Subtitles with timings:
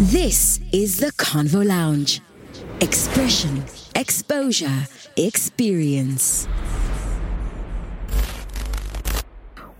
[0.00, 2.20] This is the Convo Lounge.
[2.80, 3.64] Expression,
[3.96, 4.86] exposure,
[5.16, 6.46] experience.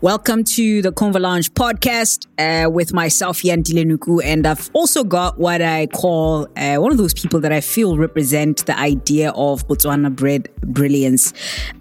[0.00, 4.22] Welcome to the Convo Lounge podcast uh, with myself, Yan Dilenuku.
[4.22, 7.98] And I've also got what I call uh, one of those people that I feel
[7.98, 11.32] represent the idea of Botswana bread brilliance.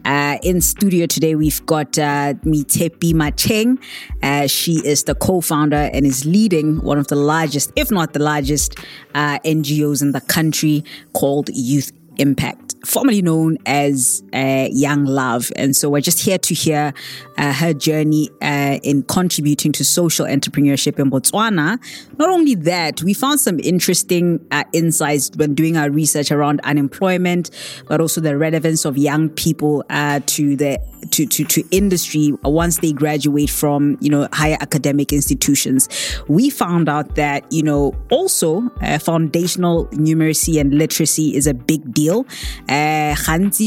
[0.04, 3.78] Uh, in studio today, we've got uh, Moitshepi Matsheng.
[4.24, 8.24] Uh, she is the co-founder and is leading one of the largest, if not the
[8.24, 8.80] largest,
[9.14, 15.52] uh, NGOs in the country called Youth Impact, formerly known as uh, Young Love.
[15.56, 16.94] And so we're just here to hear
[17.38, 21.80] uh, her journey uh, in contributing to social entrepreneurship in Botswana.
[22.18, 27.52] Not only that, we found some interesting uh, insights when doing our research around unemployment,
[27.88, 30.80] but also the relevance of young people uh, to the
[31.12, 35.88] to, to, to industry once they graduate from, you know, higher academic institutions.
[36.28, 41.94] We found out that, you know, also uh, foundational numeracy and literacy is a big
[41.94, 42.07] deal.
[42.10, 43.16] Uh,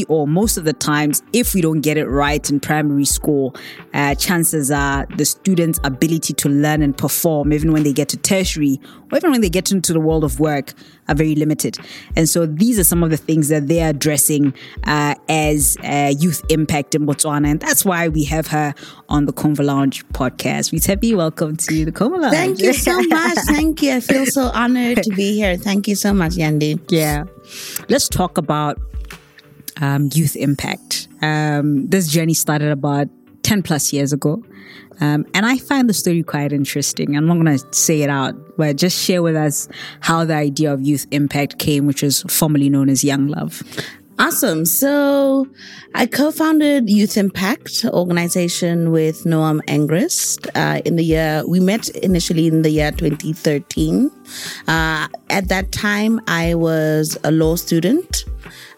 [0.07, 3.55] or most of the times, if we don't get it right in primary school,
[3.93, 8.17] uh, chances are the students' ability to learn and perform, even when they get to
[8.17, 8.79] tertiary
[9.11, 10.73] or even when they get into the world of work,
[11.11, 11.77] are very limited.
[12.15, 14.53] And so these are some of the things that they are addressing
[14.85, 17.51] uh, as uh, youth impact in Botswana.
[17.51, 18.73] And that's why we have her
[19.09, 20.71] on the Convo Lounge podcast.
[20.71, 22.33] Moitshepi, welcome to the Convo Lounge.
[22.33, 23.37] Thank you so much.
[23.45, 23.93] Thank you.
[23.93, 25.57] I feel so honored to be here.
[25.57, 26.79] Thank you so much, Yandi.
[26.89, 27.25] Yeah.
[27.89, 28.79] Let's talk about
[29.81, 31.07] um, youth impact.
[31.21, 33.07] Um, this journey started about
[33.43, 34.43] 10 plus years ago.
[34.99, 37.17] Um, and I find the story quite interesting.
[37.17, 39.67] I'm not going to say it out, but just share with us
[39.99, 43.63] how the idea of youth impact came, which is formerly known as Young Love.
[44.19, 44.65] Awesome.
[44.65, 45.47] So
[45.95, 52.45] I co-founded Youth Impact organization with Noam Angrist uh, in the year, we met initially
[52.45, 54.11] in the year 2013.
[54.67, 58.25] Uh, at that time, I was a law student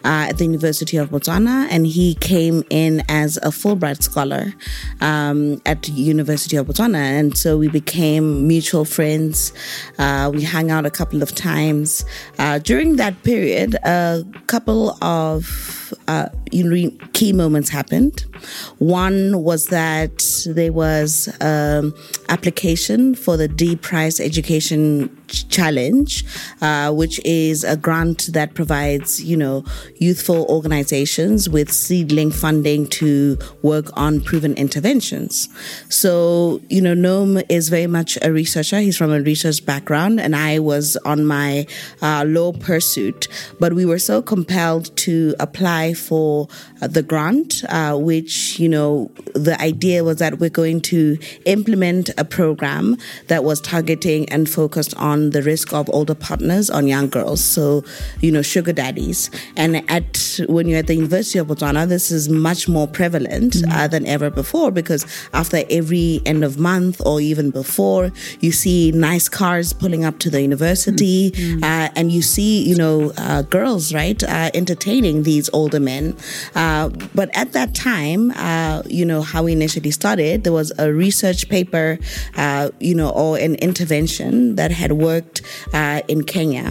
[0.04, 4.52] uh, at the University of Botswana, and he came in as a Fulbright scholar
[5.00, 9.52] um, at the University of Botswana, and so we became mutual friends.
[9.98, 12.04] Uh, we hung out a couple of times
[12.38, 13.74] uh, during that period.
[13.84, 16.28] A couple of uh,
[17.12, 18.24] key moments happened.
[18.78, 21.94] One was that there was um,
[22.28, 26.24] application for the D-Prize Education Challenge,
[26.60, 29.64] uh, which is a grant that provides, you know,
[29.96, 35.48] youthful organizations with seedling funding to work on proven interventions.
[35.88, 38.78] So, you know, Noam is very much a researcher.
[38.78, 41.66] He's from a research background, and I was on my
[42.02, 43.26] uh, law pursuit.
[43.58, 46.48] But we were so compelled to apply for
[46.80, 52.10] uh, the grant, uh, which, you know, the idea was that we're going to implement
[52.16, 52.96] a program
[53.28, 57.44] that was targeting and focused on the risk of older partners on young girls.
[57.44, 57.84] So,
[58.20, 59.30] you know, sugar daddies.
[59.56, 63.72] And at, when you're at the University of Botswana, this is much more prevalent mm-hmm.
[63.72, 68.92] uh, than ever before because after every end of month or even before, you see
[68.92, 71.64] nice cars pulling up to the university mm-hmm.
[71.64, 76.16] uh, and you see, you know, uh, girls, right, uh, entertaining these older men.
[76.54, 80.92] Uh, but at that time, uh, you know, how we initially started, there was a
[80.92, 81.98] research paper,
[82.36, 85.42] uh, you know, or an intervention that had worked
[85.72, 86.64] uh, in Kenya,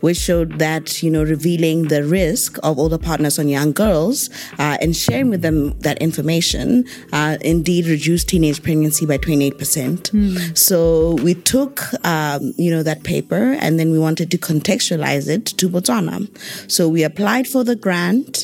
[0.00, 4.76] which showed that, you know, revealing the risk of older partners on young girls uh,
[4.80, 6.84] and sharing with them that information
[7.40, 10.10] indeed reduced teenage pregnancy by 28%.
[10.10, 10.56] Mm.
[10.56, 15.46] So we took, um, you know, that paper and then we wanted to contextualize it
[15.46, 16.28] to Botswana.
[16.70, 18.37] So we applied for the grant.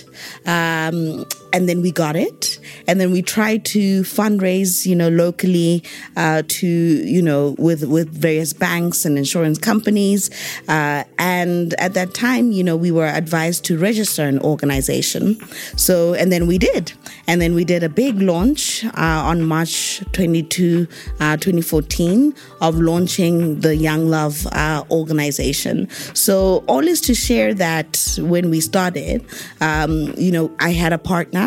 [0.47, 2.59] Um, and then we got it.
[2.89, 5.83] And then we tried to fundraise you know locally
[6.17, 10.31] uh, to you know with with various banks and insurance companies.
[10.69, 15.39] Uh, and at that time you know we were advised to register an organization.
[15.77, 16.93] So and then we did.
[17.27, 20.87] And then we did a big launch uh, on march 22
[21.21, 25.89] uh, 2014 of launching the young love uh, organization.
[26.15, 29.25] So all is to share that when we started
[29.61, 31.44] um, you know i had a partner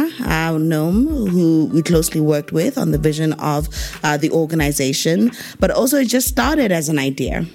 [0.58, 3.68] Noam, who we closely worked with on the vision of
[4.04, 7.46] uh, the organization, but also it just started as an idea.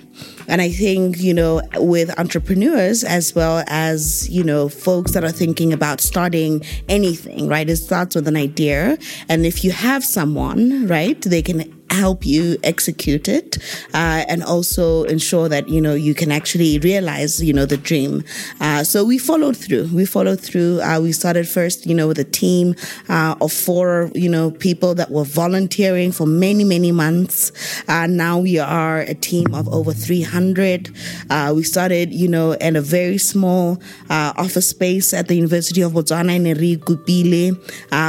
[0.48, 5.30] And I think, you know, with entrepreneurs as well as, you know, folks that are
[5.30, 7.68] thinking about starting anything, right?
[7.68, 8.98] It starts with an idea.
[9.28, 13.58] And if you have someone, right, they can help you execute it
[13.94, 18.24] uh, and also ensure that you know you can actually realize you know the dream.
[18.60, 19.88] Uh, so we followed through.
[19.92, 20.80] We followed through.
[20.82, 22.74] Uh, we started first, you know, with a team
[23.08, 27.52] uh, of four, you know, people that were volunteering for many many months.
[27.88, 30.90] Uh, now we are a team of over 300.
[31.30, 33.80] Uh, we started, you know, in a very small
[34.10, 37.54] office space at the University of Botswana in Eri Gupile,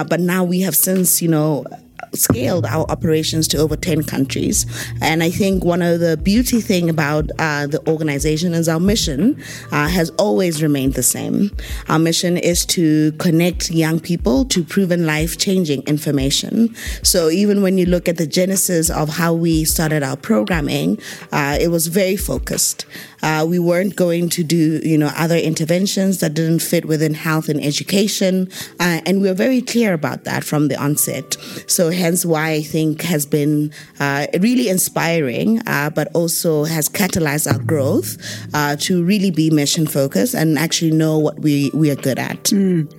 [0.09, 1.65] but now we have since, you know
[2.13, 4.65] scaled our operations to over 10 countries.
[5.01, 9.41] And I think one of the beauty thing about uh, the organization is our mission
[9.71, 11.51] uh, has always remained the same.
[11.89, 16.75] Our mission is to connect young people to proven life changing information.
[17.03, 20.99] So even when you look at the genesis of how we started our programming,
[21.31, 22.85] uh, it was very focused.
[23.23, 27.49] Uh, we weren't going to do, you know, other interventions that didn't fit within health
[27.49, 28.47] and education.
[28.79, 31.37] Uh, and we were very clear about that from the onset.
[31.67, 37.51] So hence why I think has been uh, really inspiring, uh, but also has catalyzed
[37.51, 38.17] our growth
[38.53, 42.43] uh, to really be mission focused and actually know what we, we are good at.
[42.45, 42.93] Mm.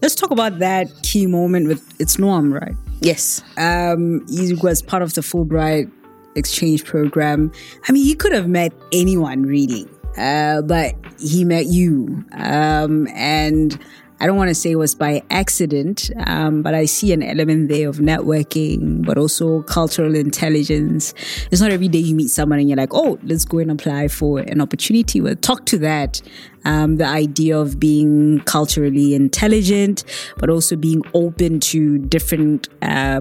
[0.00, 2.76] Let's talk about that key moment with it's Noam, right?
[3.00, 3.42] Yes.
[3.56, 5.90] Um, he was part of the Fulbright
[6.36, 7.52] exchange program.
[7.88, 9.86] I mean, he could have met anyone really,
[10.16, 12.24] uh, but he met you.
[12.32, 13.78] Um, and
[14.20, 17.68] I don't want to say it was by accident, um, but I see an element
[17.68, 21.12] there of networking, but also cultural intelligence.
[21.50, 24.08] It's not every day you meet someone and you're like, oh, let's go and apply
[24.08, 25.20] for an opportunity.
[25.20, 26.22] We'll talk to that.
[26.64, 30.04] Um, the idea of being culturally intelligent,
[30.38, 33.20] but also being open to different uh,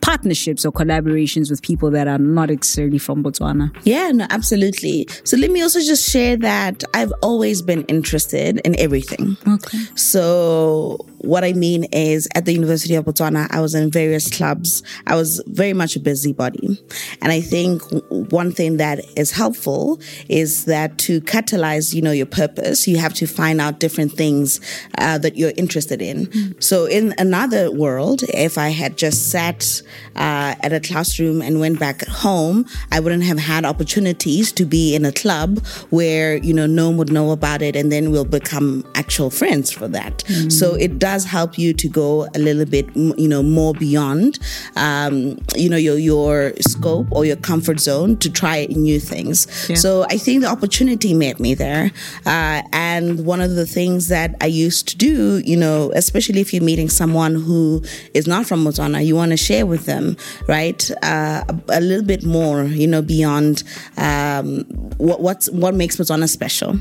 [0.00, 3.74] partnerships or collaborations with people that are not necessarily from Botswana?
[3.84, 5.08] Yeah, no, absolutely.
[5.24, 9.36] So let me also just share that I've always been interested in everything.
[9.46, 9.78] Okay.
[9.94, 14.82] So what I mean is at the University of Botswana, I was in various clubs.
[15.06, 16.78] I was very much a busybody.
[17.20, 22.26] And I think one thing that is helpful is that to catalyze, you know, your
[22.26, 24.60] purpose, you have to find out different things
[24.98, 26.26] uh, that you're interested in.
[26.26, 26.62] Mm.
[26.62, 29.82] So in another world, if I had just sat
[30.16, 34.94] uh, at a classroom and went back home, I wouldn't have had opportunities to be
[34.94, 38.24] in a club where, you know, no one would know about it and then we'll
[38.24, 40.24] become actual friends for that.
[40.28, 40.52] Mm.
[40.52, 44.38] So it does help you to go a little bit, you know, more beyond,
[44.76, 49.46] um, you know, your your scope or your comfort zone to try new things.
[49.68, 49.76] Yeah.
[49.76, 51.90] So I think the opportunity met me there,
[52.26, 56.52] uh, and one of the things that I used to do, you know, especially if
[56.52, 57.82] you're meeting someone who
[58.14, 60.16] is not from Botswana, you want to share with them,
[60.46, 63.62] right, uh, a, a, little bit more, you know, beyond
[63.96, 64.64] um,
[64.98, 66.78] what what's what makes Botswana special.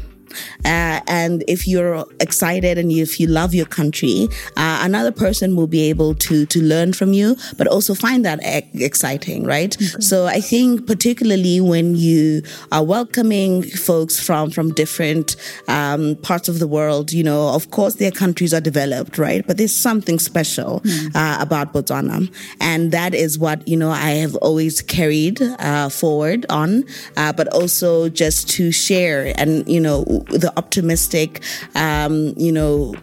[0.65, 5.67] Uh, and if you're excited and if you love your country, uh, another person will
[5.67, 9.75] be able to to learn from you, but also find that e- exciting, right?
[9.99, 12.41] So I think particularly when you
[12.71, 15.35] are welcoming folks from from different
[15.67, 19.45] um, parts of the world, you know, of course their countries are developed, right?
[19.45, 21.15] But there's something special mm.
[21.15, 26.45] uh, about Botswana, and that is what you know I have always carried uh, forward
[26.49, 26.83] on,
[27.15, 31.43] uh, but also just to share and you know the optimistic,
[31.75, 32.95] um, you know,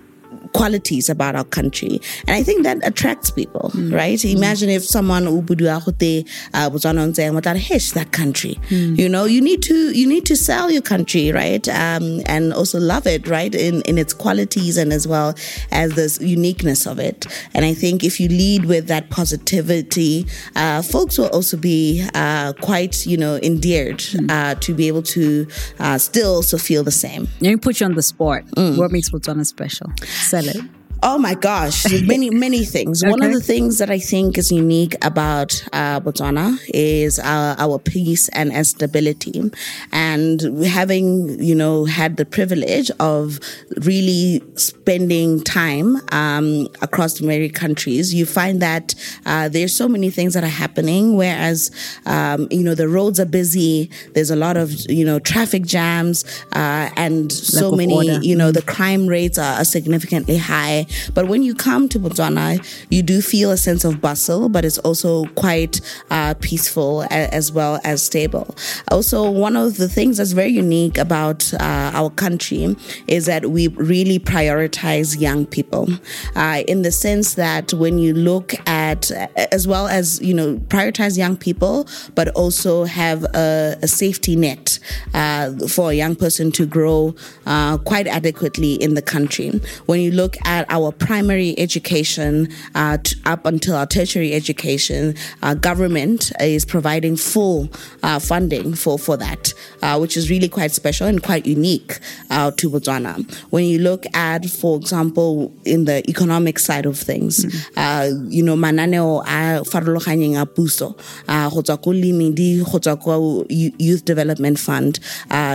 [0.54, 2.00] qualities about our country.
[2.26, 3.92] And I think that attracts people, mm.
[3.92, 4.18] right?
[4.18, 4.36] Mm.
[4.36, 8.98] Imagine if someone ubuduahote uh, was on saying, "What hish that country?" Mm.
[8.98, 11.68] You know, you need to you need to sell your country, right?
[11.68, 13.54] Um, and also love it, right?
[13.54, 15.34] In in its qualities and as well
[15.70, 17.26] as this uniqueness of it.
[17.52, 22.52] And I think if you lead with that positivity, uh, folks will also be uh,
[22.60, 24.30] quite, you know, endeared mm.
[24.30, 25.46] uh, to be able to
[25.78, 27.28] uh, still also feel the same.
[27.40, 28.44] Let me put you on the spot.
[28.56, 28.78] Mm.
[28.78, 29.92] What makes Botswana special?
[30.04, 30.73] Sell it.
[31.06, 33.02] Oh my gosh, many many things.
[33.02, 33.10] Okay.
[33.10, 37.78] One of the things that I think is unique about uh, Botswana is our, our
[37.78, 39.50] peace and stability,
[39.92, 43.38] and having you know had the privilege of
[43.82, 48.94] really spending time um, across many countries, you find that
[49.26, 51.16] uh, there's so many things that are happening.
[51.16, 51.70] Whereas
[52.06, 56.24] um, you know the roads are busy, there's a lot of you know traffic jams,
[56.52, 58.20] uh, and Lack so many order.
[58.22, 60.86] you know the crime rates are significantly high.
[61.14, 64.78] But when you come to Botswana, you do feel a sense of bustle, but it's
[64.78, 68.54] also quite uh, peaceful as well as stable.
[68.90, 73.68] Also, one of the things that's very unique about uh, our country is that we
[73.68, 75.88] really prioritize young people
[76.34, 79.10] uh, in the sense that when you look at,
[79.52, 84.78] as well as, you know, prioritize young people, but also have a, a safety net
[85.14, 87.14] uh, for a young person to grow
[87.46, 89.50] uh, quite adequately in the country.
[89.86, 95.54] When you look at our our primary education uh, up until our tertiary education, our
[95.54, 97.68] government is providing full
[98.02, 101.98] uh, funding for, for that, uh, which is really quite special and quite unique
[102.30, 103.14] uh, to Botswana.
[103.50, 108.30] When you look at, for example, in the economic side of things, mm-hmm.
[108.30, 114.04] you know, mananeo a farologaneng a puso, go tswa ko limidi, go tswa ko youth
[114.04, 115.00] development fund,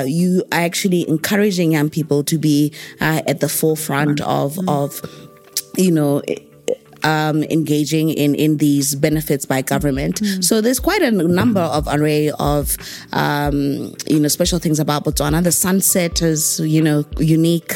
[0.05, 4.69] you are actually encouraging young people to be at the forefront of, mm-hmm.
[4.69, 5.01] of
[5.77, 6.21] you know,
[7.03, 10.21] um, engaging in, in these benefits by government.
[10.21, 10.43] Mm.
[10.43, 12.75] So there's quite a number of array of,
[13.13, 15.43] um, you know, special things about Botswana.
[15.43, 17.73] The sunset is, you know, unique.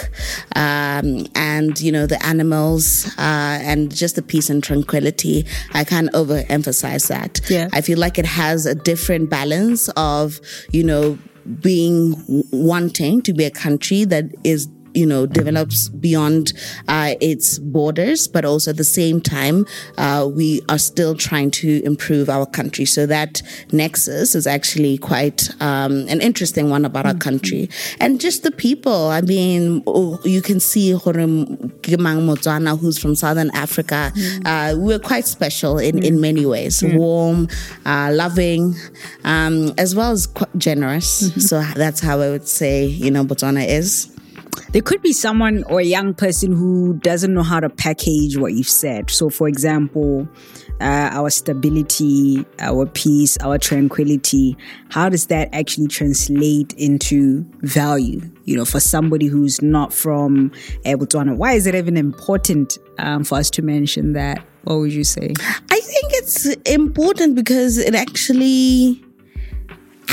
[0.56, 5.46] Um, and, you know, the animals, uh, and just the peace and tranquility.
[5.74, 7.40] I can't overemphasize that.
[7.50, 7.70] Yeah.
[7.72, 10.40] I feel like it has a different balance of,
[10.72, 11.18] you know,
[11.62, 12.16] being
[12.52, 16.54] wanting to be a country that is you know, develops beyond
[16.88, 19.66] uh, its borders, but also at the same time,
[19.98, 22.86] uh, we are still trying to improve our country.
[22.86, 27.70] So that nexus is actually quite um, an interesting one about our country.
[28.00, 29.08] And just the people.
[29.08, 34.12] I mean, oh, you can see Gimang Motswana, who's from Southern Africa.
[34.46, 36.84] Uh, we're quite special in, in many ways.
[36.84, 37.48] Warm,
[37.86, 38.76] uh, loving,
[39.24, 41.24] um, as well as quite generous.
[41.24, 41.40] Mm-hmm.
[41.40, 44.13] So that's how I would say, you know, Botswana is.
[44.72, 48.54] There could be someone or a young person who doesn't know how to package what
[48.54, 49.12] you've said.
[49.12, 50.28] So, for example,
[50.82, 54.58] uh, our stability, our peace, our tranquility,
[54.90, 58.22] how does that actually translate into value?
[58.46, 60.52] You know, for somebody who's not from
[60.84, 64.44] Botswana, why is it even important um, for us to mention that?
[64.64, 65.34] What would you say?
[65.40, 69.04] I think it's important because it actually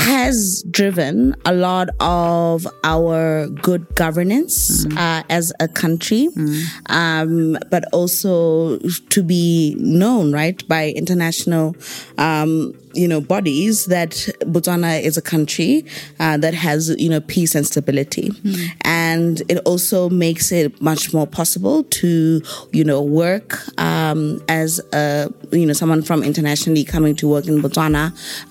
[0.01, 4.97] has driven a lot of our good governance mm.
[4.97, 6.63] uh, as a country, mm.
[6.87, 11.75] um, but also to be known, right, by international
[12.17, 15.85] um, you know, bodies that Botswana is a country
[16.19, 18.29] uh, that has, you know, peace and stability.
[18.29, 18.71] Mm.
[19.01, 22.41] And it also makes it much more possible to,
[22.77, 24.21] you know, work um,
[24.61, 25.05] as a,
[25.51, 28.05] you know, someone from internationally coming to work in Botswana.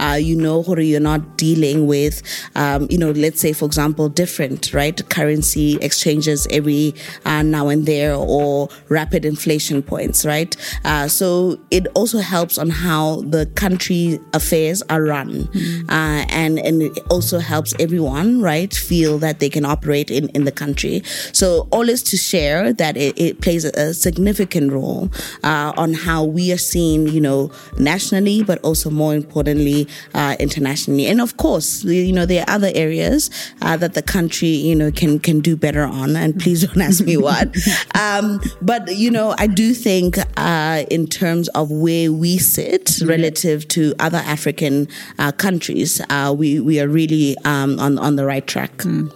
[0.04, 0.56] Uh, you know,
[0.90, 2.22] you're not dealing with,
[2.62, 7.86] um, you know, let's say, for example, different, right, currency exchanges every uh, now and
[7.86, 10.56] there or rapid inflation points, right?
[10.84, 15.30] Uh, so it also helps on how the country affairs are run.
[15.30, 15.82] Mm.
[15.88, 20.39] Uh, and, and it also helps everyone, right, feel that they can operate in, in
[20.44, 21.02] the country.
[21.32, 25.10] So all is to share that it, it plays a, significant role
[25.42, 31.06] uh, on how we are seen, you know, nationally, but also more importantly, uh, internationally.
[31.06, 33.30] And of course, you know, there are other areas
[33.62, 36.16] uh, that the country, you know, can, can do better on.
[36.16, 37.56] And please don't ask me what.
[37.94, 43.68] Um, but, you know, I do think uh, in terms of where we sit relative
[43.68, 48.46] to other African uh, countries, uh, we, we are really um, on, on the right
[48.46, 48.76] track.
[48.78, 49.12] Mm.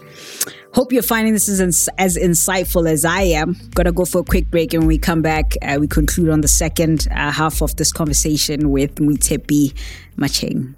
[0.75, 3.57] Hope you're finding this as, as insightful as I am.
[3.77, 6.41] Gonna go for a quick break, and when we come back, uh, we conclude on
[6.41, 9.73] the second uh, half of this conversation with Moitshepi
[10.19, 10.75] Matsheng.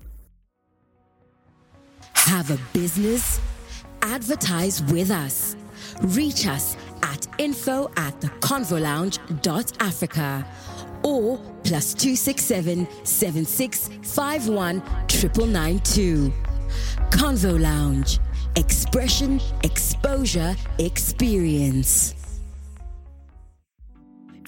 [2.13, 3.41] Have a business?
[4.03, 5.57] Advertise with us.
[6.03, 10.47] Reach us at info at theconvolounge.africa
[11.05, 16.31] or plus 267 7651 992.
[17.11, 18.21] Convo Lounge.
[18.57, 22.16] Expression, exposure, experience.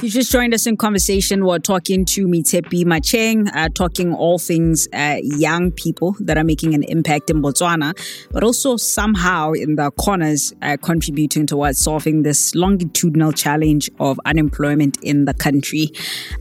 [0.00, 4.86] You just joined us in conversation, we're talking to Moitshepi Matsheng, uh, talking all things
[4.92, 7.98] uh, young people that are making an impact in Botswana,
[8.30, 15.02] but also somehow in the corners uh, contributing towards solving this longitudinal challenge of unemployment
[15.02, 15.90] in the country.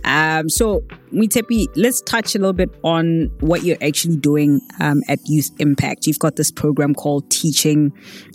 [0.03, 5.17] Um, so, Moitshepi, let's touch a little bit on what you're actually doing um, at
[5.25, 6.05] Youth Impact.
[6.05, 7.91] You've got this program called Teaching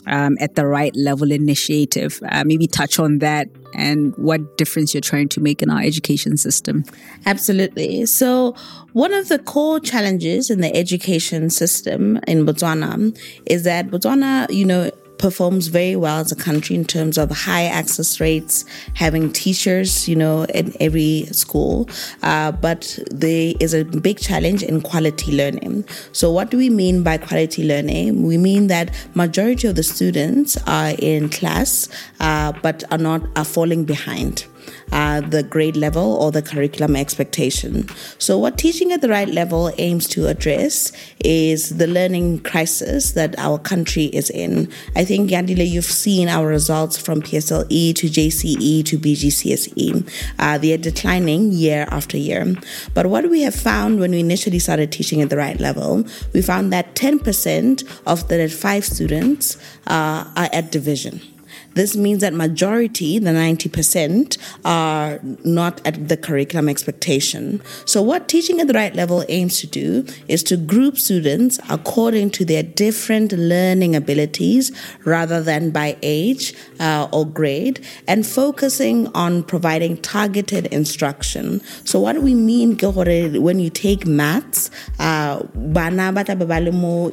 [0.09, 2.21] um, at the Right Level Initiative.
[2.29, 6.37] Uh, maybe touch on that and what difference you're trying to make in our education
[6.37, 6.85] system.
[7.27, 8.07] Absolutely.
[8.07, 8.55] So,
[8.93, 14.65] one of the core challenges in the education system in Botswana is that Botswana, you
[14.65, 14.91] know,
[15.23, 18.65] performs very well as a country in terms of high access rates,
[18.95, 21.89] having teachers, you know, in every school.
[22.23, 25.85] Uh, but there is a big challenge in quality learning.
[26.11, 28.25] So what do we mean by quality learning?
[28.25, 31.89] We mean that majority of the students are in class,
[32.21, 34.47] uh, but are not are falling behind.
[34.93, 37.89] Uh, the grade level or the curriculum expectation.
[38.19, 40.93] So, what teaching at the right level aims to address
[41.25, 44.71] is the learning crisis that our country is in.
[44.95, 50.11] I think, Yandile, you've seen our results from PSLE to JCE to BGCSE.
[50.39, 52.55] Uh, they are declining year after year.
[52.95, 56.43] But what we have found when we initially started teaching at the right level, we
[56.43, 61.21] found that 10% of the five students uh, are at division.
[61.75, 67.63] This means that majority, the 90%, are not at the curriculum expectation.
[67.87, 72.31] So what teaching at the right level aims to do is to group students according
[72.31, 74.73] to their different learning abilities
[75.05, 81.61] rather than by age uh, or grade and focusing on providing targeted instruction.
[81.85, 82.77] So what do we mean
[83.43, 85.43] when you take maths, uh,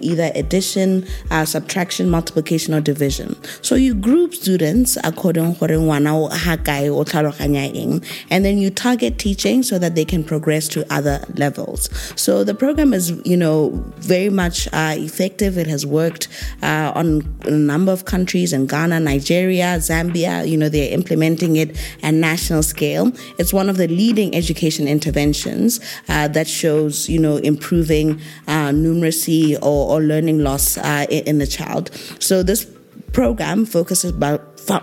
[0.01, 3.35] either addition, uh, subtraction, multiplication, or division.
[3.61, 8.01] So you group students students according gore ngwana o ha kae o tlhaloganya eng.
[8.31, 11.89] And then you target teaching so that they can progress to other levels.
[12.15, 15.57] So the program is you know very much uh, effective.
[15.57, 16.27] It has worked
[16.63, 17.07] uh, on
[17.45, 22.63] a number of countries in Ghana Nigeria Zambia you know they're implementing it at national
[22.63, 23.11] scale.
[23.37, 29.55] It's one of the leading education interventions uh, that shows you know improving uh, numeracy
[29.61, 31.91] or, or learning loss uh, in, in the child.
[32.19, 32.65] So this
[33.13, 34.11] program focuses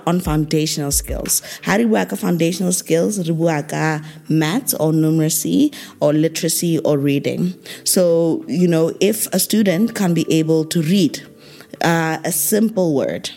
[0.06, 1.42] on foundational skills.
[1.62, 3.30] How do we on foundational skills?
[3.30, 3.72] Work
[4.28, 7.54] maths or numeracy or literacy or reading.
[7.84, 11.20] So, you know, if a student can be able to read
[11.82, 13.30] uh, a simple word,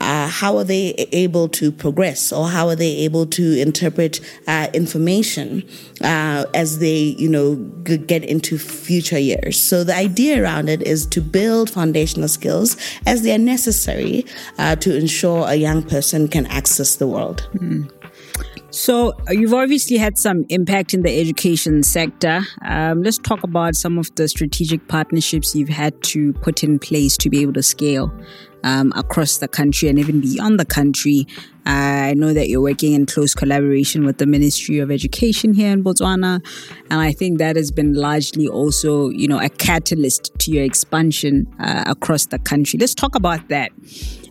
[0.00, 4.68] uh, how are they able to progress or how are they able to interpret uh,
[4.74, 5.62] information
[6.02, 7.56] uh, as they you know
[8.06, 13.22] get into future years so the idea around it is to build foundational skills as
[13.22, 14.24] they are necessary
[14.58, 17.90] uh, to ensure a young person can access the world mm.
[18.70, 22.42] So, uh, you've obviously had some impact in the education sector.
[22.62, 27.16] Um, let's talk about some of the strategic partnerships you've had to put in place
[27.18, 28.12] to be able to scale
[28.64, 31.26] um, across the country and even beyond the country.
[31.64, 35.82] I know that you're working in close collaboration with the Ministry of Education here in
[35.82, 36.44] Botswana,
[36.90, 41.46] and I think that has been largely also, you know, a catalyst to your expansion
[41.58, 42.78] uh, across the country.
[42.78, 43.72] Let's talk about that.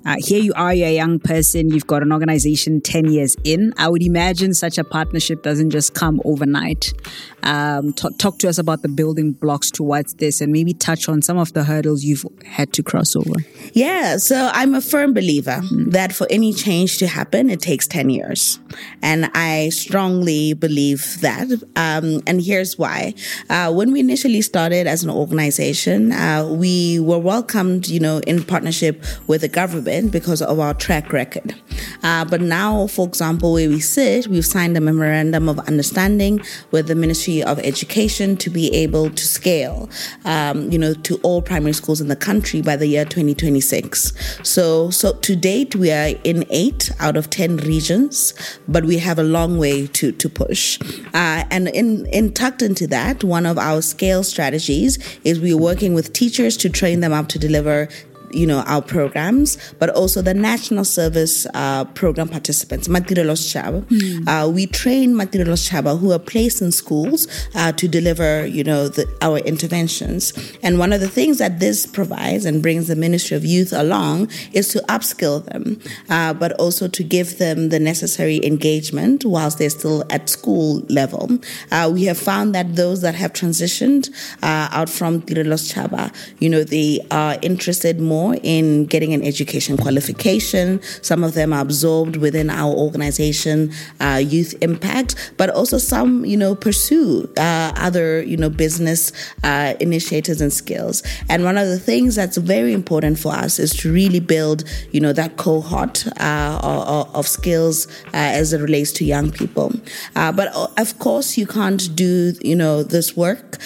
[0.05, 3.73] Uh, here you are, you're a young person, you've got an organization 10 years in.
[3.77, 6.93] I would imagine such a partnership doesn't just come overnight.
[7.41, 11.21] Um, t- talk to us about the building blocks towards this and maybe touch on
[11.21, 13.33] some of the hurdles you've had to cross over.
[13.73, 15.91] Yeah, so I'm a firm believer mm.
[15.91, 18.59] that for any change to happen, it takes 10 years.
[19.01, 21.49] And I strongly believe that.
[21.75, 23.15] Um, and here's why.
[23.49, 28.43] Uh, when we initially started as an organization, uh, we were welcomed, you know, in
[28.43, 31.55] partnership with the government because of our track record.
[32.03, 36.87] Uh, but now, for example, where we sit, we've signed a memorandum of understanding with
[36.87, 39.89] the Ministry of Education to be able to scale,
[40.25, 44.13] um, you know, to all primary schools in the country by the year 2026.
[44.47, 48.33] So, so to date, we are in eight out of 10 regions,
[48.67, 50.79] but we have a long way to, to push.
[51.13, 55.93] Uh, and in, in tucked into that, one of our scale strategies is we're working
[55.93, 57.87] with teachers to train them up to deliver
[58.35, 63.81] you know, our programs, but also the national service uh, program participants, Matirelo Sechaba.
[63.85, 64.27] Mm.
[64.27, 68.87] Uh, we train Matirelo Sechaba who are placed in schools uh, to deliver, you know,
[68.87, 70.33] the, our interventions.
[70.61, 74.29] And one of the things that this provides and brings the Ministry of Youth along
[74.51, 79.69] is to upskill them, uh, but also to give them the necessary engagement whilst they're
[79.69, 81.29] still at school level.
[81.71, 84.09] Uh, we have found that those that have transitioned
[84.43, 89.23] uh, out from Tirelo Sechaba, you know, they are interested more more in getting an
[89.23, 90.81] education qualification.
[91.01, 96.37] Some of them are absorbed within our organization, uh, Youth Impact, but also some, you
[96.37, 99.11] know, pursue uh, other, you know, business
[99.43, 101.03] uh, initiatives and skills.
[101.29, 104.99] And one of the things that's very important for us is to really build, you
[104.99, 109.71] know, that cohort uh, of, of, skills uh, as it relates to young people.
[110.15, 113.57] Uh, but of course, you can't do, you know, this work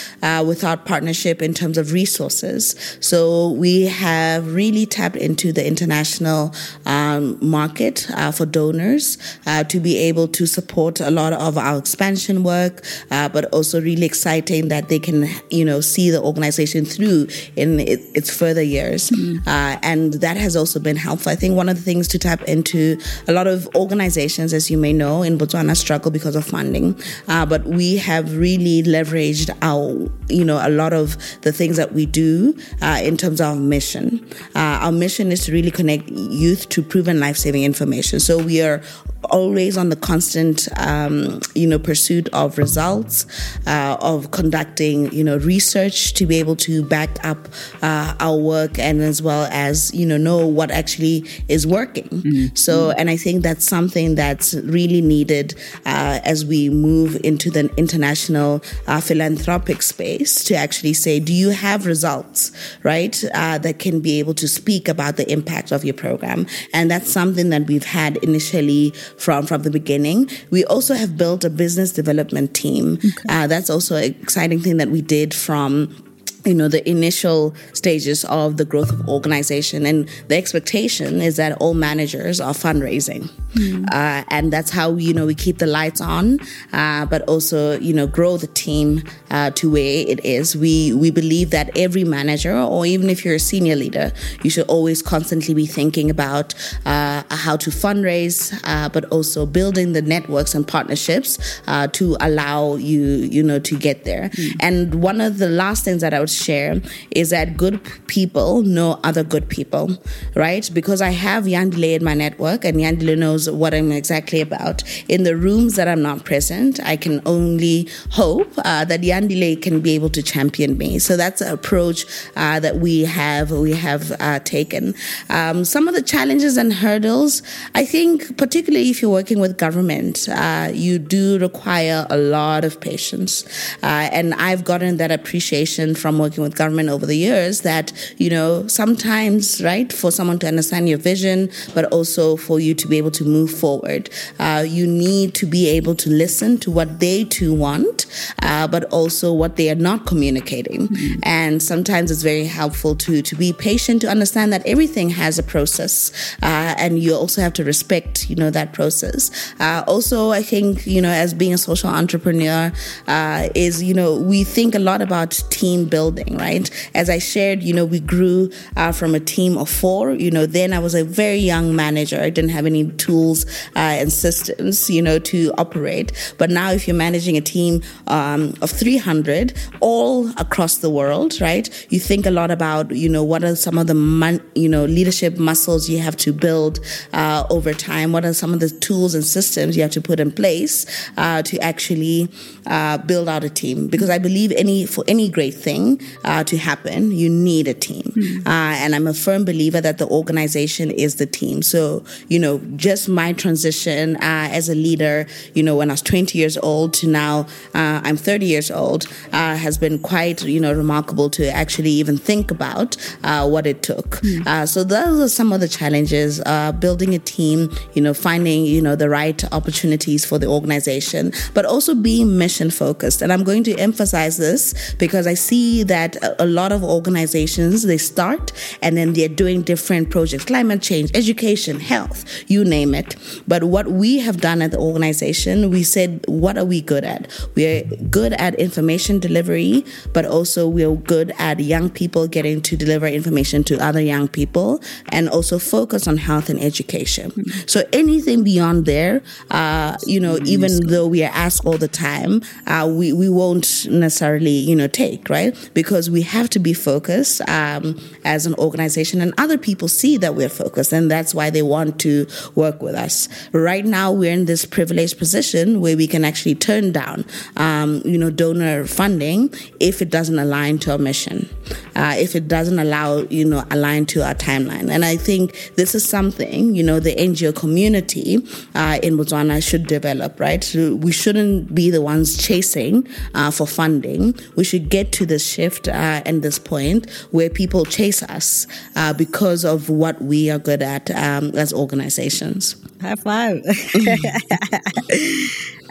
[0.45, 2.76] without partnership in terms of resources.
[3.00, 6.54] So we have really tapped into the international
[6.86, 11.78] um, market uh, for donors uh, to be able to support a lot of our
[11.78, 16.86] expansion work, uh, but also really exciting that they can, you know, see the organization
[16.86, 19.10] through in it, its further years.
[19.10, 19.47] Mm.
[19.84, 21.32] and that has also been helpful.
[21.32, 24.78] I think one of the things to tap into, a lot of organizations, as you
[24.78, 30.10] may know, in Botswana struggle because of funding, uh, but we have really leveraged our,
[30.28, 34.28] you know, a lot of the things that we do uh, in terms of mission.
[34.55, 38.19] Uh, our mission is to really connect youth to proven life saving information.
[38.19, 38.81] So we are
[39.25, 43.25] always on the constant, um, you know, pursuit of results,
[43.67, 47.49] uh, of conducting, you know, research to be able to back up
[47.81, 52.07] uh, our work and as well as, you know, know what actually is working.
[52.07, 52.55] Mm-hmm.
[52.55, 57.69] So, and I think that's something that's really needed uh, as we move into the
[57.75, 62.51] international uh, philanthropic space to actually say, do you have results,
[62.83, 66.45] right, uh, that can be able to speak about the impact of your program?
[66.73, 70.29] And that's something that we've had initially from from the beginning.
[70.49, 72.97] We also have built a business development team.
[72.97, 73.10] Okay.
[73.27, 76.09] Uh, that's also an exciting thing that we did from
[76.45, 81.52] you know the initial stages of the growth of organization and the expectation is that
[81.62, 83.86] all managers are fundraising mm.
[83.91, 86.39] uh, and that's how you know we keep the lights on
[86.71, 91.12] uh, but also you know grow the team uh, to where it is we we
[91.12, 95.54] believe that every manager or even if you're a senior leader you should always constantly
[95.54, 96.54] be thinking about
[96.86, 102.75] uh, how to fundraise uh, but also building the networks and partnerships uh, to allow
[102.75, 104.56] you you know to get there mm.
[104.62, 108.99] and one of the last things that I would share is that good people know
[109.03, 109.97] other good people,
[110.35, 110.69] right?
[110.73, 114.83] Because I have Yandile in my network and Yandile knows what I'm exactly about.
[115.07, 119.79] In the rooms that I'm not present, I can only hope uh, that Yandile can
[119.81, 120.99] be able to champion me.
[120.99, 124.93] So that's an approach uh, that we have we have uh, taken.
[125.29, 127.41] Um, some of the challenges and hurdles,
[127.75, 132.79] I think, particularly if you're working with government, uh, you do require a lot of
[132.79, 133.43] patience,
[133.83, 138.29] uh, and I've gotten that appreciation from working with government over the years that, you
[138.29, 142.97] know, sometimes, right, for someone to understand your vision, but also for you to be
[142.97, 147.23] able to move forward, uh, you need to be able to listen to what they
[147.23, 148.05] too want,
[148.43, 150.88] uh, but also what they are not communicating.
[150.88, 151.19] Mm-hmm.
[151.23, 155.43] And sometimes it's very helpful to, to be patient, to understand that everything has a
[155.43, 156.12] process.
[156.43, 159.32] Uh, and you also have to respect, you know, that process.
[159.60, 162.71] Uh, also, I think, you know, as being a social entrepreneur,
[163.08, 166.69] uh, is, you know, we think a lot about team building building, right?
[166.93, 170.12] As I shared, you know, we grew uh, from a team of four.
[170.12, 172.19] You know, then I was a very young manager.
[172.22, 173.45] I didn't have any tools
[173.76, 176.12] uh, and systems, you know, to operate.
[176.38, 181.69] But now, if you're managing a team um, of 300 all across the world, right?
[181.89, 184.86] You think a lot about, you know, what are some of the, man- you know,
[184.86, 186.80] leadership muscles you have to build
[187.13, 188.12] uh, over time?
[188.12, 190.86] What are some of the tools and systems you have to put in place
[191.17, 192.30] uh, to actually
[192.65, 193.88] uh, build out a team?
[193.88, 198.03] Because I believe any for any great thing, uh, to happen, you need a team.
[198.15, 198.47] Mm.
[198.47, 201.62] Uh, and I'm a firm believer that the organization is the team.
[201.62, 206.01] So, you know, just my transition uh, as a leader, you know, when I was
[206.01, 207.41] 20 years old to now
[207.73, 212.17] uh, I'm 30 years old, uh, has been quite, you know, remarkable to actually even
[212.17, 214.21] think about uh, what it took.
[214.21, 214.67] Mm.
[214.67, 216.41] so those are some of the challenges,
[216.79, 221.65] building a team, you know, finding, you know, the right opportunities for the organization, but
[221.65, 223.21] also being mission focused.
[223.21, 227.97] And I'm going to emphasize this because I see that a lot of organizations they
[227.97, 233.15] start and then they're doing different projects climate change education health you name it.
[233.47, 237.28] But what we have done at the organization we said what are we good at?
[237.56, 243.08] We're good at information delivery but also we're good at young people getting to deliver
[243.08, 247.32] information to other young people and also focus on health and education.
[247.32, 247.67] Mm-hmm.
[247.67, 249.21] so anything beyond there
[249.52, 253.88] uh, you know even though we are asked all the time uh, we, we won't
[253.89, 259.21] necessarily you know take right because we have to be focused um, as an organization,
[259.21, 262.95] and other people see that we're focused, and that's why they want to work with
[262.95, 263.29] us.
[263.53, 267.23] Right now, we're in this privileged position where we can actually turn down,
[267.55, 271.47] um, you know, donor funding if it doesn't align to our mission,
[271.95, 274.91] uh, if it doesn't allow, you know, align to our timeline.
[274.91, 279.87] And I think this is something, you know, the NGO community uh, in Botswana should
[279.87, 280.61] develop, right?
[280.61, 284.35] So we shouldn't be the ones chasing uh, for funding.
[284.57, 288.67] We should get to this shift shift uh, at this point where people chase us
[288.95, 292.75] uh, because of what we are good at um, as organizations.
[293.01, 293.58] High five.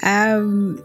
[0.02, 0.82] um,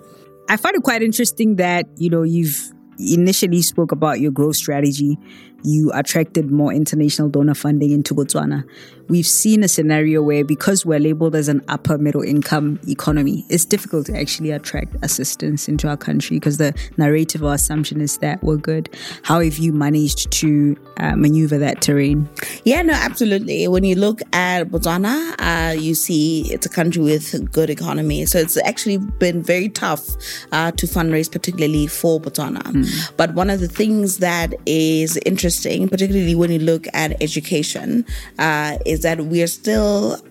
[0.50, 5.18] I find it quite interesting that you know you've initially spoke about your growth strategy.
[5.64, 8.66] You attracted more international donor funding into Botswana
[9.10, 13.66] we've seen a scenario where because we're labeled as an upper middle income economy, it's
[13.66, 18.44] difficult to actually attract assistance into our country because the narrative or assumption is that
[18.44, 18.90] we're good.
[19.24, 22.30] How have you managed to uh, maneuver that terrain?
[22.64, 23.68] Yeah, no, absolutely.
[23.68, 28.26] When you look at Botswana, uh, you see it's a country with a good economy.
[28.26, 30.08] So it's actually been very tough
[30.52, 32.62] uh, to fundraise, particularly for Botswana.
[32.62, 33.18] Mm.
[33.18, 38.06] But one of the things that is interesting, particularly when you look at education,
[38.40, 40.22] uh, is that we are still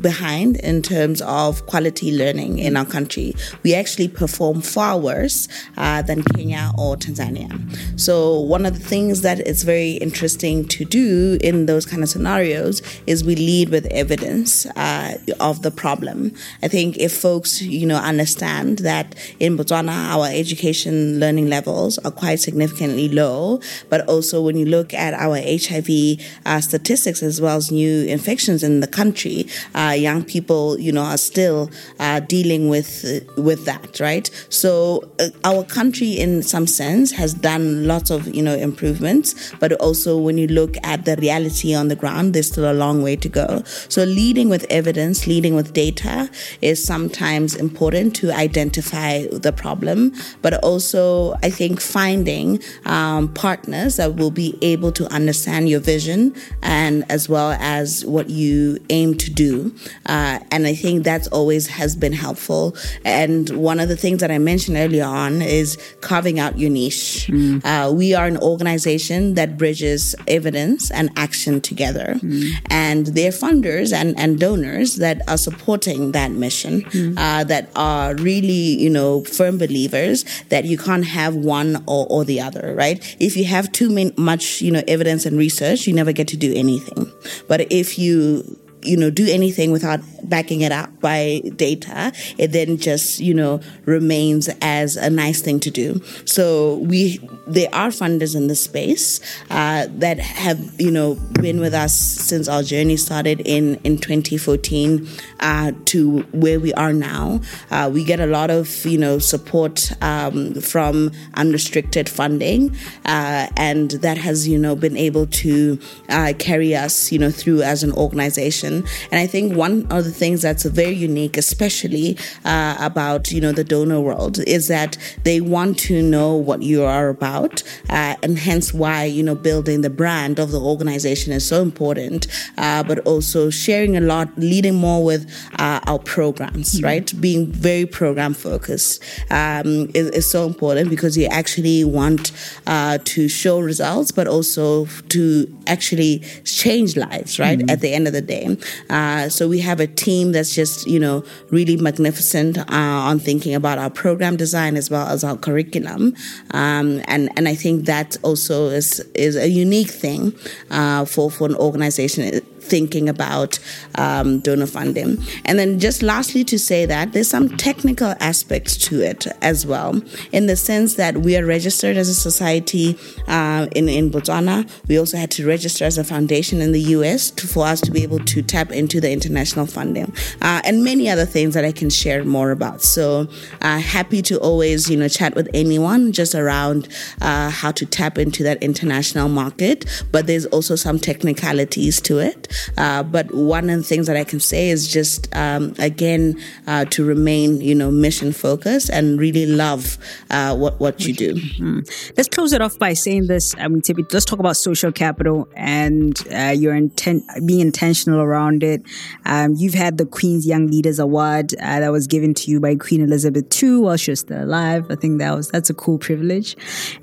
[0.00, 3.34] behind in terms of quality learning in our country.
[3.62, 7.50] We actually perform far worse uh, than Kenya or Tanzania.
[7.98, 12.08] So one of the things that is very interesting to do in those kind of
[12.08, 16.34] scenarios is we lead with evidence uh, of the problem.
[16.62, 22.10] I think if folks, you know, understand that in Botswana our education learning levels are
[22.10, 27.56] quite significantly low, but also when you look at our HIV uh, statistics as well
[27.56, 29.46] as new infections in the country,
[29.82, 33.04] uh, young people, you know, are still uh, dealing with
[33.36, 34.30] with that, right?
[34.48, 39.72] So uh, our country, in some sense, has done lots of you know improvements, but
[39.74, 43.16] also when you look at the reality on the ground, there's still a long way
[43.16, 43.62] to go.
[43.88, 50.54] So leading with evidence, leading with data, is sometimes important to identify the problem, but
[50.62, 57.04] also I think finding um, partners that will be able to understand your vision and
[57.10, 59.71] as well as what you aim to do.
[60.06, 62.76] Uh, and I think that's always has been helpful.
[63.04, 67.28] And one of the things that I mentioned earlier on is carving out your niche.
[67.30, 67.64] Mm.
[67.64, 72.14] Uh, we are an organization that bridges evidence and action together.
[72.18, 72.50] Mm.
[72.70, 77.14] And they're funders and, and donors that are supporting that mission, mm.
[77.16, 82.24] uh, that are really, you know, firm believers that you can't have one or, or
[82.24, 83.16] the other, right?
[83.18, 86.52] If you have too much, you know, evidence and research, you never get to do
[86.54, 87.10] anything.
[87.48, 92.76] But if you you know, do anything without backing it up by data, it then
[92.76, 96.00] just, you know, remains as a nice thing to do.
[96.24, 101.74] So we, there are funders in the space uh, that have, you know, been with
[101.74, 105.08] us since our journey started in, in 2014
[105.40, 107.40] uh, to where we are now.
[107.70, 112.74] Uh, we get a lot of, you know, support um, from unrestricted funding,
[113.06, 117.62] uh, and that has, you know, been able to uh, carry us, you know, through
[117.62, 119.08] as an organization organization.
[119.10, 123.52] And I think one of the things that's very unique, especially uh, about you know
[123.52, 128.38] the donor world, is that they want to know what you are about, uh, and
[128.38, 132.26] hence why you know building the brand of the organization is so important.
[132.58, 136.84] Uh, but also sharing a lot, leading more with uh, our programs, mm-hmm.
[136.84, 137.20] right?
[137.20, 142.32] Being very program focused um, is, is, so important because you actually want
[142.66, 147.58] uh, to show results, but also to actually change lives, right?
[147.58, 147.70] Mm-hmm.
[147.70, 148.56] At the end of the day.
[148.90, 153.54] Uh, so we have a team that's just, you know, really magnificent uh, on thinking
[153.54, 156.14] about our program design as well as our curriculum.
[156.52, 160.34] Um, and, and I think that also is, is a unique thing
[160.70, 162.40] uh, for, for an organization
[162.72, 163.58] thinking about
[163.96, 165.18] um, donor funding.
[165.44, 170.00] And then just lastly to say that there's some technical aspects to it as well,
[170.32, 174.56] in the sense that we are registered as a society uh, in, in Botswana.
[174.88, 177.90] We also had to register as a foundation in the US to, for us to
[177.90, 181.72] be able to tap into the international funding uh, and many other things that I
[181.72, 182.80] can share more about.
[182.80, 183.28] So
[183.60, 186.88] uh, happy to always, you know, chat with anyone just around
[187.20, 189.84] uh, how to tap into that international market.
[190.10, 192.48] But there's also some technicalities to it.
[192.76, 196.84] Uh, but one of the things that I can say is just um, again uh,
[196.86, 199.98] to remain, you know, mission focused and really love
[200.30, 201.34] uh, what what you do.
[201.34, 201.80] Mm-hmm.
[202.16, 203.54] Let's close it off by saying this.
[203.58, 208.82] I mean, let's talk about social capital and uh, your intent, being intentional around it.
[209.26, 212.76] Um, you've had the Queen's Young Leaders Award uh, that was given to you by
[212.76, 214.86] Queen Elizabeth II while she was still alive.
[214.90, 216.56] I think that was that's a cool privilege.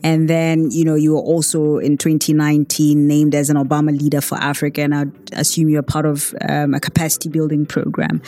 [0.04, 4.38] And then you know you were also in 2019 named as an Obama Leader for
[4.38, 5.06] Africa, and I
[5.50, 8.22] assume you're part of um, a capacity building program.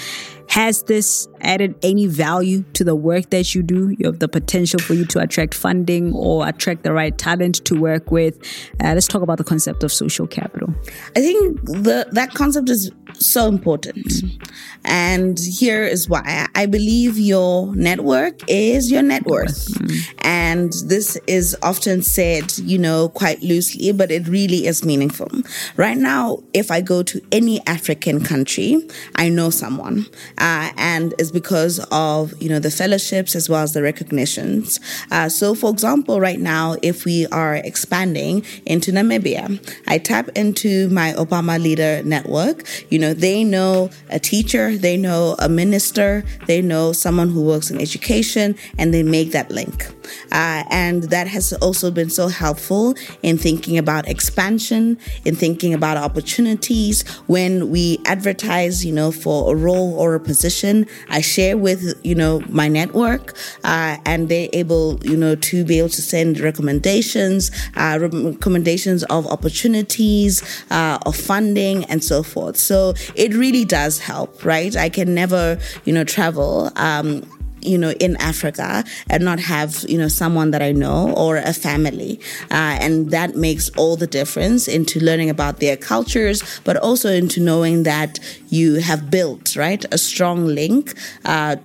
[0.51, 3.95] Has this added any value to the work that you do?
[3.97, 7.79] You have the potential for you to attract funding or attract the right talent to
[7.79, 8.37] work with.
[8.83, 10.73] Uh, let's talk about the concept of social capital.
[11.15, 14.07] I think the, that concept is so important.
[14.07, 14.49] Mm.
[14.83, 19.67] And here is why I believe your network is your net worth.
[19.67, 20.15] Mm.
[20.19, 25.29] And this is often said, you know, quite loosely, but it really is meaningful.
[25.77, 28.77] Right now, if I go to any African country,
[29.15, 30.07] I know someone.
[30.41, 34.79] Uh, and it's because of, you know, the fellowships as well as the recognitions.
[35.11, 39.45] Uh, so, for example, right now, if we are expanding into Namibia,
[39.87, 42.63] I tap into my Obama Leader Network.
[42.89, 47.69] You know, they know a teacher, they know a minister, they know someone who works
[47.69, 49.87] in education, and they make that link.
[50.31, 55.97] Uh, and that has also been so helpful in thinking about expansion, in thinking about
[55.97, 57.07] opportunities opportunities.
[57.27, 62.15] When we advertise, you know, for a role or a position, I share with, you
[62.21, 63.25] know, my network,
[63.63, 69.27] uh, and they're able, you know, to be able to send recommendations, uh, recommendations of
[69.27, 70.33] opportunities,
[70.77, 72.57] uh, of funding, and so forth.
[72.57, 74.73] So it really does help, right?
[74.75, 76.71] I can never, you know, travel.
[76.75, 77.23] Um,
[77.61, 81.53] you know, in Africa and not have, you know, someone that I know or a
[81.53, 82.19] family.
[82.49, 87.39] Uh, and that makes all the difference into learning about their cultures, but also into
[87.39, 88.19] knowing that
[88.49, 90.93] you have built, right, a strong link,
[91.25, 91.55] uh,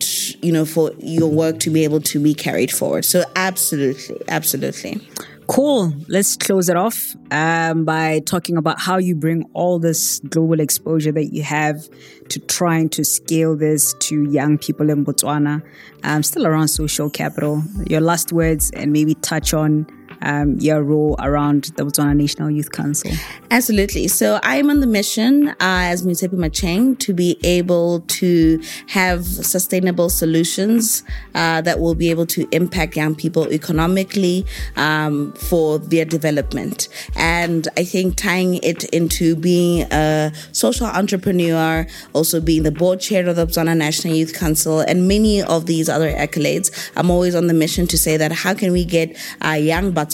[0.43, 3.05] you know, for your work to be able to be carried forward.
[3.05, 5.01] So absolutely, absolutely.
[5.49, 5.95] Cool.
[6.09, 11.13] Let's close it off um, by talking about how you bring all this global exposure
[11.13, 11.89] that you have
[12.31, 15.63] to trying to scale this to young people in Botswana.
[16.03, 17.63] Um, still around social capital.
[17.89, 19.87] Your last words and maybe touch on
[20.23, 23.11] um, your role around the Botswana National Youth Council?
[23.51, 24.09] Absolutely.
[24.09, 29.25] So I am on the mission uh, as Moitshepi Matsheng to be able to have
[29.27, 34.45] sustainable solutions uh, that will be able to impact young people economically
[34.77, 36.89] um, for their development.
[37.15, 43.29] And I think tying it into being a social entrepreneur, also being the board chair
[43.29, 47.47] of the Botswana National Youth Council, and many of these other accolades, I'm always on
[47.47, 50.06] the mission to say that how can we get uh, young Botswana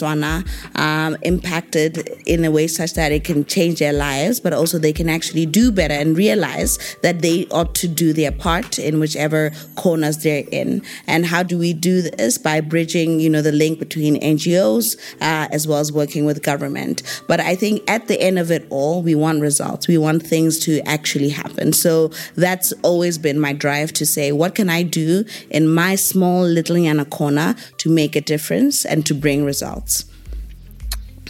[0.75, 4.93] um, impacted in a way such that it can change their lives, but also they
[4.93, 9.51] can actually do better and realize that they ought to do their part in whichever
[9.75, 10.81] corners they're in.
[11.07, 12.37] And how do we do this?
[12.37, 17.03] By bridging, you know, the link between NGOs uh, as well as working with government.
[17.27, 19.87] But I think at the end of it all, we want results.
[19.87, 21.73] We want things to actually happen.
[21.73, 26.43] So that's always been my drive to say, what can I do in my small
[26.43, 29.82] little Yana corner to make a difference and to bring results?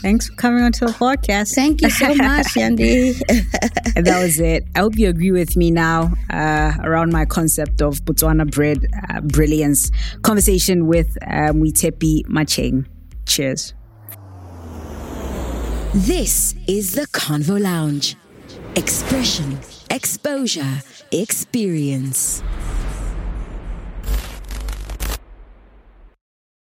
[0.04, 0.28] Results.
[0.28, 1.56] Thanks for coming onto the podcast.
[1.56, 3.18] Thank you so much, Yandi.
[3.96, 4.66] that was it.
[4.76, 9.22] I hope you agree with me now uh, around my concept of Botswana bread uh,
[9.22, 9.92] brilliance.
[10.22, 12.86] Conversation with uh, Moitshepi Matsheng.
[13.26, 13.74] Cheers.
[15.94, 18.16] This is the Convo Lounge.
[18.76, 19.60] Expression,
[19.92, 22.42] exposure, experience.